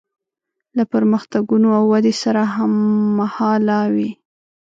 [0.77, 4.09] له پرمختګونو او ودې سره هممهاله وي.